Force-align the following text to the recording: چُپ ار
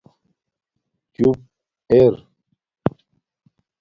چُپ 1.13 1.37
ار 2.01 2.13